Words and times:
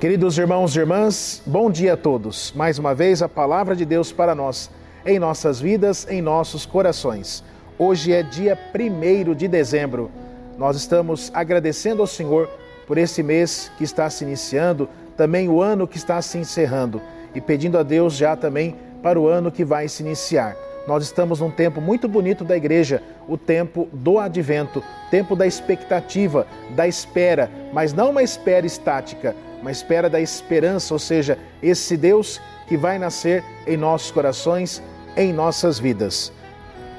Queridos 0.00 0.38
irmãos 0.38 0.76
e 0.76 0.78
irmãs, 0.78 1.42
bom 1.44 1.68
dia 1.68 1.94
a 1.94 1.96
todos. 1.96 2.52
Mais 2.54 2.78
uma 2.78 2.94
vez 2.94 3.20
a 3.20 3.28
palavra 3.28 3.74
de 3.74 3.84
Deus 3.84 4.12
para 4.12 4.32
nós, 4.32 4.70
em 5.04 5.18
nossas 5.18 5.60
vidas, 5.60 6.06
em 6.08 6.22
nossos 6.22 6.64
corações. 6.64 7.42
Hoje 7.76 8.12
é 8.12 8.22
dia 8.22 8.56
1 8.72 9.34
de 9.34 9.48
dezembro. 9.48 10.08
Nós 10.56 10.76
estamos 10.76 11.32
agradecendo 11.34 12.00
ao 12.00 12.06
Senhor 12.06 12.48
por 12.86 12.96
esse 12.96 13.24
mês 13.24 13.72
que 13.76 13.82
está 13.82 14.08
se 14.08 14.22
iniciando, 14.22 14.88
também 15.16 15.48
o 15.48 15.60
ano 15.60 15.88
que 15.88 15.96
está 15.96 16.22
se 16.22 16.38
encerrando 16.38 17.02
e 17.34 17.40
pedindo 17.40 17.76
a 17.76 17.82
Deus 17.82 18.14
já 18.14 18.36
também 18.36 18.76
para 19.02 19.18
o 19.18 19.26
ano 19.26 19.50
que 19.50 19.64
vai 19.64 19.88
se 19.88 20.04
iniciar. 20.04 20.56
Nós 20.88 21.04
estamos 21.04 21.40
num 21.40 21.50
tempo 21.50 21.82
muito 21.82 22.08
bonito 22.08 22.42
da 22.44 22.56
igreja, 22.56 23.02
o 23.28 23.36
tempo 23.36 23.90
do 23.92 24.18
advento, 24.18 24.82
tempo 25.10 25.36
da 25.36 25.46
expectativa, 25.46 26.46
da 26.70 26.88
espera, 26.88 27.50
mas 27.74 27.92
não 27.92 28.08
uma 28.08 28.22
espera 28.22 28.64
estática, 28.64 29.36
uma 29.60 29.70
espera 29.70 30.08
da 30.08 30.18
esperança, 30.18 30.94
ou 30.94 30.98
seja, 30.98 31.38
esse 31.62 31.94
Deus 31.94 32.40
que 32.66 32.74
vai 32.74 32.98
nascer 32.98 33.44
em 33.66 33.76
nossos 33.76 34.10
corações, 34.10 34.82
em 35.14 35.30
nossas 35.30 35.78
vidas. 35.78 36.32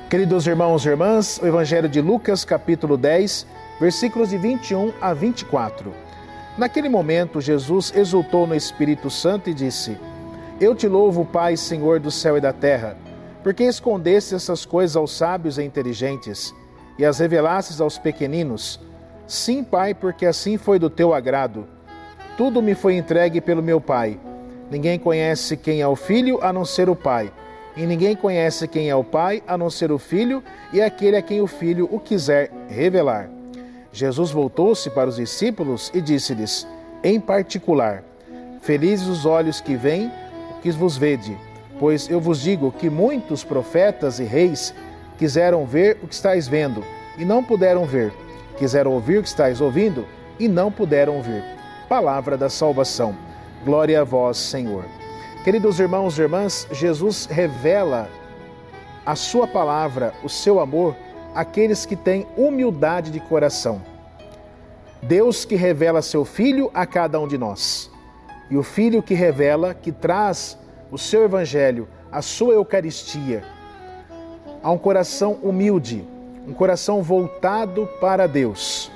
Queridos 0.08 0.46
irmãos 0.46 0.86
e 0.86 0.90
irmãs, 0.90 1.40
o 1.42 1.48
Evangelho 1.48 1.90
de 1.90 2.00
Lucas, 2.00 2.46
capítulo 2.46 2.96
10, 2.96 3.48
versículos 3.82 4.30
de 4.30 4.38
21 4.38 4.94
a 5.02 5.16
24. 5.16 5.92
Naquele 6.60 6.90
momento, 6.90 7.42
Jesus 7.42 7.92
exultou 7.96 8.46
no 8.46 8.54
Espírito 8.54 9.10
Santo 9.10 9.50
e 9.50 9.54
disse: 9.54 9.98
Eu 10.62 10.76
te 10.76 10.88
louvo, 10.88 11.26
Pai, 11.26 11.58
Senhor 11.58 12.00
do 12.00 12.12
céu 12.12 12.38
e 12.38 12.42
da 12.42 12.54
terra, 12.54 12.96
porque 13.44 13.64
escondeste 13.64 14.36
essas 14.36 14.66
coisas 14.66 14.96
aos 14.96 15.12
sábios 15.12 15.58
e 15.58 15.64
inteligentes 15.64 16.54
e 16.98 17.06
as 17.06 17.20
revelastes 17.20 17.80
aos 17.80 17.98
pequeninos. 17.98 18.80
Sim, 19.26 19.64
Pai, 19.64 19.94
porque 19.94 20.26
assim 20.26 20.58
foi 20.58 20.80
do 20.80 20.90
teu 20.90 21.14
agrado. 21.14 21.66
Tudo 22.36 22.62
me 22.62 22.76
foi 22.76 22.96
entregue 22.96 23.40
pelo 23.40 23.64
meu 23.64 23.80
Pai. 23.80 24.20
Ninguém 24.70 25.00
conhece 25.00 25.58
quem 25.58 25.82
é 25.82 25.88
o 25.88 25.96
Filho 25.96 26.40
a 26.44 26.52
não 26.52 26.66
ser 26.66 26.90
o 26.90 26.96
Pai. 26.96 27.32
E 27.76 27.86
ninguém 27.86 28.16
conhece 28.16 28.68
quem 28.68 28.90
é 28.90 28.96
o 28.96 29.04
Pai 29.04 29.42
a 29.48 29.58
não 29.58 29.70
ser 29.70 29.92
o 29.92 29.98
Filho 29.98 30.44
e 30.74 30.82
aquele 30.82 31.16
a 31.16 31.22
quem 31.22 31.42
o 31.42 31.48
Filho 31.48 31.88
o 31.92 32.00
quiser 32.00 32.52
revelar. 32.68 33.30
Jesus 33.92 34.32
voltou-se 34.32 34.90
para 34.90 35.10
os 35.10 35.16
discípulos 35.16 35.90
e 35.94 36.02
disse-lhes, 36.02 36.68
em 37.04 37.20
particular: 37.20 38.04
Felizes 38.62 39.08
os 39.08 39.26
olhos 39.26 39.62
que 39.62 39.76
veem 39.76 40.12
o 40.52 40.62
que 40.62 40.72
vos 40.72 40.98
vede, 40.98 41.38
pois 41.80 42.10
eu 42.10 42.20
vos 42.20 42.42
digo 42.42 42.72
que 42.72 42.90
muitos 42.90 43.44
profetas 43.44 44.20
e 44.20 44.24
reis 44.24 44.74
quiseram 45.18 45.66
ver 45.66 45.98
o 46.04 46.08
que 46.08 46.14
estáis 46.14 46.48
vendo 46.48 46.84
e 47.18 47.26
não 47.26 47.44
puderam 47.44 47.86
ver, 47.86 48.14
quiseram 48.58 48.92
ouvir 48.92 49.18
o 49.18 49.22
que 49.24 49.30
estáis 49.30 49.62
ouvindo 49.62 50.06
e 50.40 50.48
não 50.48 50.72
puderam 50.72 51.16
ouvir 51.16 51.60
palavra 51.90 52.38
da 52.38 52.50
salvação. 52.50 53.18
Glória 53.66 54.02
a 54.02 54.04
vós, 54.04 54.38
Senhor. 54.38 54.86
Queridos 55.44 55.80
irmãos 55.80 56.18
e 56.18 56.22
irmãs, 56.22 56.68
Jesus 56.72 57.26
revela 57.26 58.08
a 59.04 59.16
sua 59.16 59.48
palavra, 59.48 60.14
o 60.24 60.30
seu 60.30 60.60
amor, 60.60 60.96
àqueles 61.34 61.88
que 61.88 61.96
têm 61.96 62.28
humildade 62.38 63.10
de 63.10 63.20
coração. 63.20 63.82
Deus 65.02 65.46
que 65.46 65.56
revela 65.56 66.04
seu 66.04 66.24
Filho 66.24 66.70
a 66.76 66.86
cada 66.86 67.20
um 67.20 67.28
de 67.28 67.40
nós. 67.40 67.90
E 68.52 68.58
o 68.58 68.62
Filho 68.62 69.02
que 69.02 69.16
revela, 69.16 69.74
que 69.74 69.92
traz 69.92 70.58
o 70.92 70.98
seu 70.98 71.24
Evangelho, 71.24 71.88
a 72.12 72.22
sua 72.22 72.54
Eucaristia, 72.54 73.44
a 74.62 74.72
um 74.72 74.78
coração 74.78 75.34
humilde, 75.44 76.06
um 76.48 76.54
coração 76.54 77.02
voltado 77.02 77.88
para 78.02 78.28
Deus. 78.28 78.92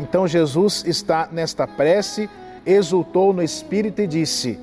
Então 0.00 0.26
Jesus 0.26 0.84
está 0.86 1.28
nesta 1.30 1.66
prece, 1.66 2.30
exultou 2.64 3.32
no 3.32 3.42
espírito 3.42 4.00
e 4.00 4.06
disse: 4.06 4.58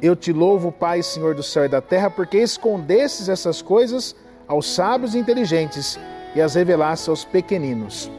Eu 0.00 0.16
te 0.16 0.32
louvo, 0.32 0.72
Pai, 0.72 1.02
Senhor 1.02 1.34
do 1.34 1.42
céu 1.42 1.64
e 1.64 1.68
da 1.68 1.80
terra, 1.80 2.10
porque 2.10 2.38
escondesses 2.38 3.28
essas 3.28 3.62
coisas 3.62 4.16
aos 4.48 4.74
sábios 4.74 5.14
e 5.14 5.18
inteligentes 5.18 5.98
e 6.34 6.40
as 6.40 6.54
revelaste 6.54 7.10
aos 7.10 7.24
pequeninos. 7.24 8.10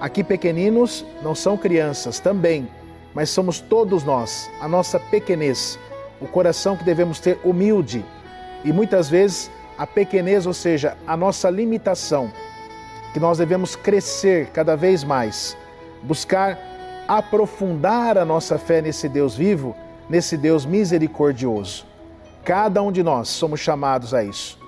Aqui, 0.00 0.22
pequeninos 0.22 1.04
não 1.22 1.34
são 1.34 1.56
crianças 1.56 2.20
também, 2.20 2.68
mas 3.14 3.30
somos 3.30 3.60
todos 3.60 4.04
nós, 4.04 4.48
a 4.60 4.68
nossa 4.68 5.00
pequenez, 5.00 5.78
o 6.20 6.26
coração 6.26 6.76
que 6.76 6.84
devemos 6.84 7.20
ter 7.20 7.38
humilde 7.44 8.04
e 8.64 8.72
muitas 8.72 9.08
vezes 9.08 9.50
a 9.76 9.86
pequenez, 9.86 10.46
ou 10.46 10.52
seja, 10.52 10.96
a 11.06 11.16
nossa 11.16 11.48
limitação, 11.48 12.32
que 13.12 13.20
nós 13.20 13.38
devemos 13.38 13.76
crescer 13.76 14.48
cada 14.48 14.76
vez 14.76 15.04
mais 15.04 15.56
buscar 16.02 16.58
aprofundar 17.06 18.18
a 18.18 18.24
nossa 18.24 18.58
fé 18.58 18.82
nesse 18.82 19.08
Deus 19.08 19.34
vivo, 19.34 19.74
nesse 20.08 20.36
Deus 20.36 20.66
misericordioso. 20.66 21.86
Cada 22.44 22.82
um 22.82 22.92
de 22.92 23.02
nós 23.02 23.28
somos 23.28 23.60
chamados 23.60 24.12
a 24.12 24.22
isso. 24.22 24.58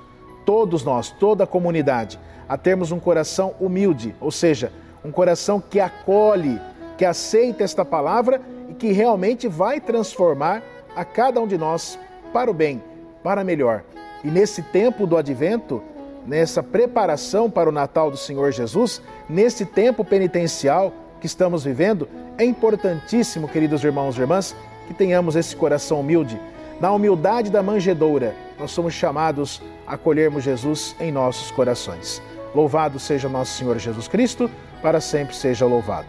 Todos 0.45 0.83
nós, 0.83 1.11
toda 1.11 1.45
a 1.45 1.47
comunidade, 1.47 2.19
a 2.49 2.57
termos 2.57 2.93
um 2.93 2.99
coração 2.99 3.55
humilde, 3.61 4.15
ou 4.21 4.31
seja, 4.31 4.73
um 5.05 5.13
coração 5.13 5.61
que 5.61 5.79
acolhe, 5.79 6.61
que 6.97 7.05
aceita 7.05 7.63
esta 7.63 7.85
palavra 7.85 8.41
e 8.69 8.75
que 8.75 8.93
realmente 8.93 9.47
vai 9.47 9.81
transformar 9.81 10.63
a 11.01 11.05
cada 11.05 11.41
um 11.41 11.47
de 11.47 11.57
nós 11.57 11.99
para 12.31 12.51
o 12.51 12.55
bem, 12.55 12.83
para 13.25 13.43
melhor. 13.43 13.83
E 14.23 14.29
nesse 14.29 14.61
tempo 14.61 15.07
do 15.07 15.17
advento, 15.17 15.83
nessa 16.27 16.63
preparação 16.63 17.51
para 17.51 17.71
o 17.71 17.73
Natal 17.73 18.11
do 18.11 18.19
Senhor 18.19 18.53
Jesus, 18.53 19.01
nesse 19.27 19.65
tempo 19.65 20.05
penitencial, 20.05 20.93
que 21.19 21.25
estamos 21.25 21.65
vivendo, 21.65 22.07
é 22.37 22.45
importantíssimo, 22.45 23.49
queridos 23.49 23.83
irmãos 23.83 24.15
e 24.15 24.21
irmãs, 24.21 24.55
que 24.87 24.93
tenhamos 24.93 25.37
esse 25.37 25.57
coração 25.57 26.01
humilde. 26.01 26.39
Na 26.79 26.93
humildade 26.93 27.51
da 27.51 27.63
manjedoura, 27.63 28.35
nós 28.59 28.71
somos 28.71 28.93
chamados 28.93 29.63
a 29.87 29.95
acolhermos 29.95 30.45
Jesus 30.45 30.95
em 31.01 31.11
nossos 31.11 31.51
corações. 31.51 32.21
Louvado 32.55 32.99
seja 32.99 33.27
nosso 33.27 33.57
Senhor 33.57 33.79
Jesus 33.79 34.07
Cristo, 34.07 34.51
para 34.83 35.01
sempre 35.01 35.35
seja 35.35 35.65
louvado. 35.65 36.09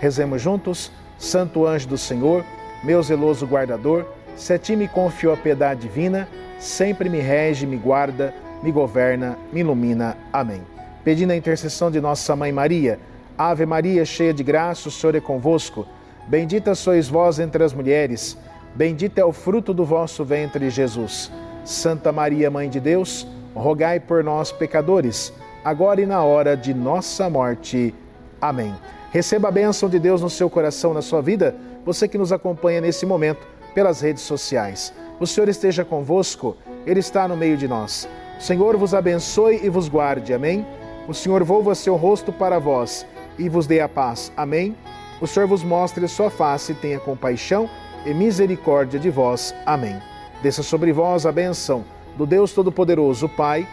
Rezemos 0.00 0.42
juntos, 0.42 0.90
Santo 1.16 1.64
anjo 1.64 1.86
do 1.86 1.96
Senhor, 1.96 2.44
meu 2.82 3.00
zeloso 3.04 3.46
guardador, 3.46 4.04
se 4.36 4.52
a 4.52 4.58
ti 4.58 4.76
me 4.76 4.88
confiou 4.88 5.34
a 5.34 5.36
piedade 5.36 5.82
divina, 5.82 6.28
sempre 6.58 7.08
me 7.08 7.18
rege, 7.18 7.66
me 7.66 7.76
guarda, 7.76 8.34
me 8.62 8.70
governa, 8.70 9.36
me 9.52 9.60
ilumina. 9.60 10.16
Amém. 10.32 10.62
Pedindo 11.04 11.32
a 11.32 11.36
intercessão 11.36 11.90
de 11.90 12.00
nossa 12.00 12.34
Mãe 12.36 12.52
Maria, 12.52 12.98
Ave 13.36 13.66
Maria, 13.66 14.04
cheia 14.04 14.32
de 14.32 14.42
graça, 14.42 14.88
o 14.88 14.92
Senhor 14.92 15.14
é 15.14 15.20
convosco. 15.20 15.86
Bendita 16.28 16.74
sois 16.74 17.08
vós 17.08 17.38
entre 17.38 17.64
as 17.64 17.72
mulheres, 17.72 18.38
bendito 18.74 19.18
é 19.18 19.24
o 19.24 19.32
fruto 19.32 19.74
do 19.74 19.84
vosso 19.84 20.24
ventre, 20.24 20.70
Jesus. 20.70 21.30
Santa 21.64 22.12
Maria, 22.12 22.50
Mãe 22.50 22.68
de 22.68 22.78
Deus, 22.78 23.26
rogai 23.54 23.98
por 23.98 24.22
nós, 24.22 24.52
pecadores, 24.52 25.32
agora 25.64 26.00
e 26.00 26.06
na 26.06 26.22
hora 26.22 26.56
de 26.56 26.72
nossa 26.72 27.28
morte. 27.28 27.94
Amém. 28.40 28.74
Receba 29.10 29.48
a 29.48 29.52
bênção 29.52 29.88
de 29.88 29.98
Deus 29.98 30.22
no 30.22 30.30
seu 30.30 30.48
coração, 30.48 30.94
na 30.94 31.02
sua 31.02 31.20
vida, 31.20 31.54
você 31.84 32.06
que 32.08 32.16
nos 32.16 32.32
acompanha 32.32 32.80
nesse 32.80 33.04
momento 33.04 33.46
pelas 33.74 34.00
redes 34.00 34.22
sociais. 34.22 34.92
O 35.18 35.26
Senhor 35.26 35.48
esteja 35.48 35.84
convosco, 35.84 36.56
Ele 36.86 37.00
está 37.00 37.28
no 37.28 37.36
meio 37.36 37.56
de 37.56 37.68
nós. 37.68 38.08
O 38.38 38.42
Senhor 38.42 38.76
vos 38.76 38.94
abençoe 38.94 39.60
e 39.62 39.68
vos 39.68 39.88
guarde. 39.88 40.34
Amém. 40.34 40.66
O 41.06 41.14
Senhor 41.14 41.42
volva 41.44 41.74
seu 41.74 41.96
rosto 41.96 42.32
para 42.32 42.58
vós 42.58 43.06
e 43.38 43.48
vos 43.48 43.66
dê 43.66 43.80
a 43.80 43.88
paz. 43.88 44.32
Amém. 44.36 44.76
O 45.20 45.26
Senhor 45.26 45.46
vos 45.46 45.62
mostre 45.62 46.04
a 46.04 46.08
sua 46.08 46.30
face, 46.30 46.74
tenha 46.74 46.98
compaixão 46.98 47.68
e 48.04 48.12
misericórdia 48.12 48.98
de 48.98 49.10
vós. 49.10 49.54
Amém. 49.64 49.96
Desça 50.42 50.62
sobre 50.62 50.92
vós 50.92 51.24
a 51.24 51.32
benção 51.32 51.84
do 52.16 52.26
Deus 52.26 52.52
Todo-Poderoso, 52.52 53.28
Pai, 53.28 53.66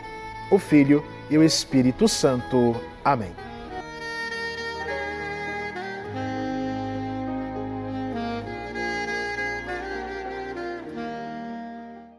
o 0.52 0.60
Filho 0.60 1.04
e 1.30 1.38
o 1.38 1.44
Espírito 1.44 2.08
Santo. 2.08 2.76
Amém. 3.04 3.49